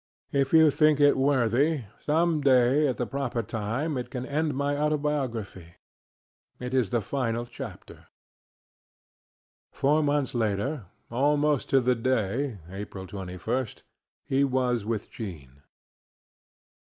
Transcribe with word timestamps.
If 0.31 0.51
you 0.51 0.71
think 0.71 0.99
it 0.99 1.15
worthy, 1.15 1.83
some 1.99 2.41
dayŌĆöat 2.41 2.95
the 2.95 3.05
proper 3.05 3.43
timeŌĆöit 3.43 4.09
can 4.09 4.25
end 4.25 4.55
my 4.55 4.75
autobiography. 4.75 5.75
It 6.59 6.73
is 6.73 6.89
the 6.89 7.01
final 7.01 7.45
chapter. 7.45 8.07
ŌĆØ 9.53 9.75
Four 9.77 10.01
months 10.01 10.33
laterŌĆöalmost 10.33 11.67
to 11.67 11.81
the 11.81 11.95
dayŌĆö(April 11.95 13.09
21st) 13.11 13.83
he 14.25 14.43
was 14.43 14.83
with 14.83 15.11
Jean. 15.11 15.61